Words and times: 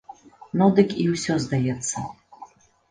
Ну 0.61 0.69
дык 0.79 0.89
і 1.03 1.07
ўсё, 1.13 1.39
здаецца. 1.45 1.97